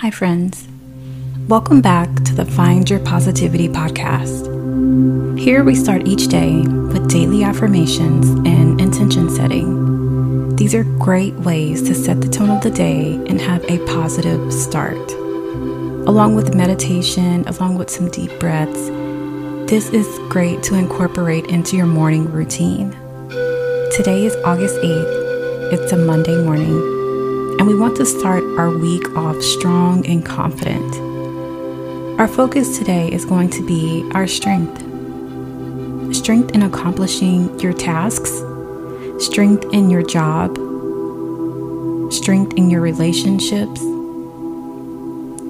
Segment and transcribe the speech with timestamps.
[0.00, 0.68] Hi, friends.
[1.48, 4.44] Welcome back to the Find Your Positivity podcast.
[5.38, 10.54] Here we start each day with daily affirmations and intention setting.
[10.54, 14.52] These are great ways to set the tone of the day and have a positive
[14.52, 15.12] start.
[16.06, 18.90] Along with meditation, along with some deep breaths,
[19.66, 22.90] this is great to incorporate into your morning routine.
[23.96, 25.72] Today is August 8th.
[25.72, 26.95] It's a Monday morning
[27.58, 30.94] and we want to start our week off strong and confident.
[32.20, 34.82] Our focus today is going to be our strength
[36.14, 38.42] strength in accomplishing your tasks,
[39.18, 40.56] strength in your job,
[42.12, 43.80] strength in your relationships,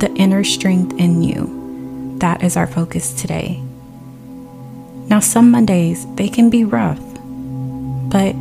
[0.00, 2.16] the inner strength in you.
[2.18, 3.62] That is our focus today.
[5.08, 7.00] Now, some Mondays, they can be rough,
[8.10, 8.34] but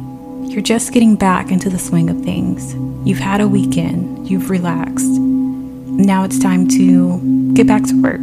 [0.48, 2.74] you're just getting back into the swing of things.
[3.08, 5.06] You've had a weekend, you've relaxed.
[5.06, 8.22] Now it's time to get back to work.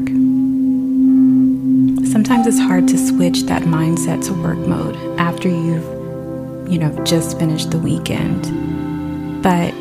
[2.10, 7.38] Sometimes it's hard to switch that mindset to work mode after you've, you know, just
[7.38, 9.42] finished the weekend.
[9.42, 9.73] But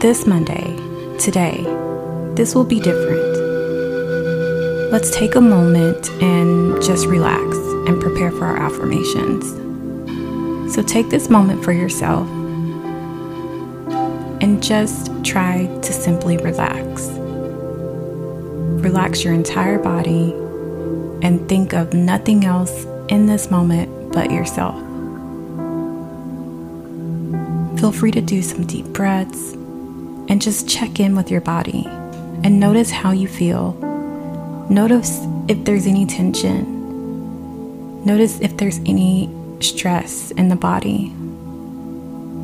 [0.00, 0.76] this Monday,
[1.18, 1.64] today,
[2.34, 3.36] this will be different.
[4.90, 7.56] Let's take a moment and just relax
[7.88, 9.65] and prepare for our affirmations.
[10.76, 12.28] So take this moment for yourself
[14.42, 17.08] and just try to simply relax.
[18.84, 20.32] Relax your entire body
[21.22, 24.74] and think of nothing else in this moment but yourself.
[27.80, 29.54] Feel free to do some deep breaths
[30.28, 31.86] and just check in with your body
[32.44, 33.72] and notice how you feel.
[34.68, 36.74] Notice if there's any tension.
[38.04, 41.12] Notice if there's any stress in the body.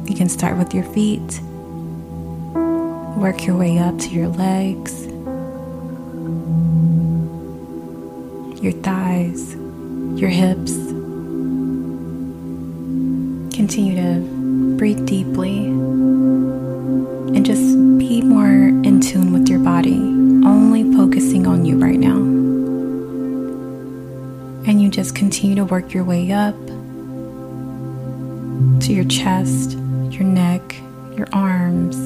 [0.09, 1.41] You can start with your feet,
[3.17, 5.07] work your way up to your legs,
[8.63, 9.55] your thighs,
[10.19, 10.73] your hips.
[13.55, 15.67] Continue to breathe deeply
[17.35, 22.17] and just be more in tune with your body, only focusing on you right now.
[24.67, 26.55] And you just continue to work your way up
[28.93, 29.73] your chest,
[30.11, 30.77] your neck,
[31.17, 31.97] your arms,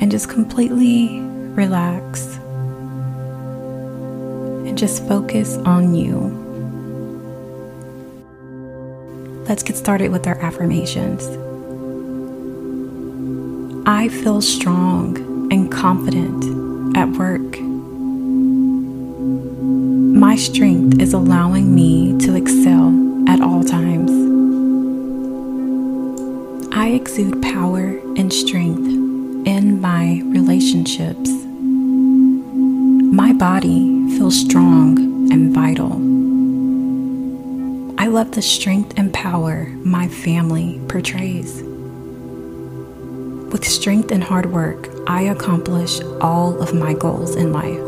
[0.00, 2.36] and just completely relax
[4.66, 6.44] and just focus on you.
[9.48, 11.26] Let's get started with our affirmations.
[13.88, 15.16] I feel strong
[15.52, 17.60] and confident at work.
[20.16, 22.88] My strength is allowing me to excel
[23.28, 24.25] at all times.
[26.96, 28.86] Exude power and strength
[29.46, 31.30] in my relationships.
[33.12, 34.98] My body feels strong
[35.30, 35.92] and vital.
[38.00, 41.62] I love the strength and power my family portrays.
[43.52, 47.84] With strength and hard work, I accomplish all of my goals in life.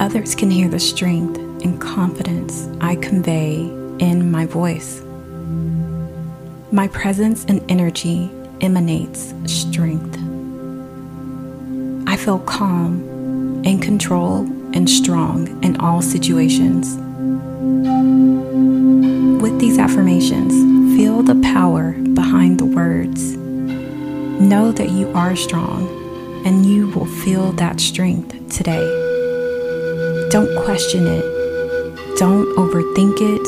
[0.00, 3.56] Others can hear the strength and confidence I convey
[3.98, 5.05] in my voice.
[6.76, 10.14] My presence and energy emanates strength.
[12.06, 14.40] I feel calm, in control,
[14.74, 16.94] and strong in all situations.
[19.42, 20.52] With these affirmations,
[20.94, 23.34] feel the power behind the words.
[24.38, 25.88] Know that you are strong
[26.44, 28.86] and you will feel that strength today.
[30.28, 33.46] Don't question it, don't overthink it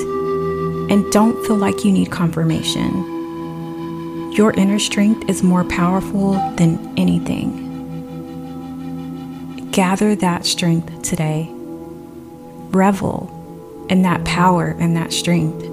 [0.90, 3.07] and don't feel like you need confirmation.
[4.38, 7.66] Your inner strength is more powerful than anything.
[9.72, 11.48] Gather that strength today.
[12.70, 13.34] Revel
[13.90, 15.64] in that power and that strength.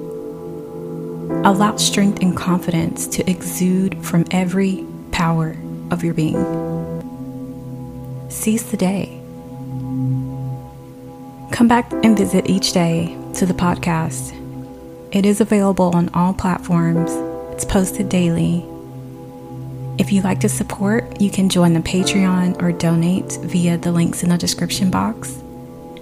[1.45, 5.55] Allow strength and confidence to exude from every power
[5.91, 6.43] of your being.
[8.31, 9.21] Seize the day.
[11.51, 14.33] Come back and visit each day to the podcast
[15.11, 17.34] it is available on all platforms.
[17.55, 18.65] It's posted daily.
[19.97, 24.23] If you'd like to support, you can join the Patreon or donate via the links
[24.23, 25.41] in the description box.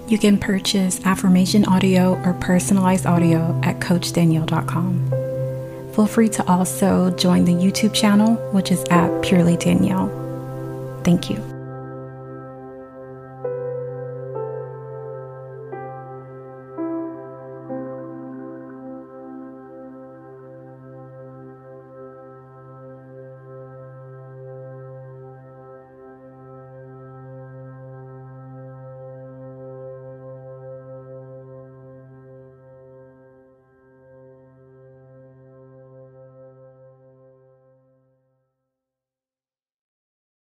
[0.07, 5.93] You can purchase affirmation audio or personalized audio at CoachDanyell.com.
[5.93, 10.09] Feel free to also join the YouTube channel, which is at Purely Danyell.
[11.03, 11.52] Thank you.